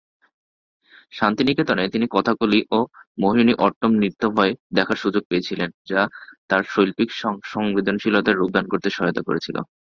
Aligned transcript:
শান্তিনিকেতনে 1.11 1.83
তিনি 1.93 2.05
কথাকলি 2.11 2.59
ও 2.71 2.79
মোহিনীঅট্টম 3.17 3.91
নৃত্যাভিনয় 3.95 4.53
দেখার 4.77 4.97
সুযোগ 4.97 5.23
পেয়েছিলেন 5.29 5.69
যা 5.89 6.01
তাঁর 6.49 6.63
শৈল্পিক 6.69 7.09
সংবেদনশীলতায় 7.53 8.37
রূপদান 8.37 8.65
করতে 8.69 8.89
সহায়তা 8.91 9.21
করেছিল। 9.27 9.57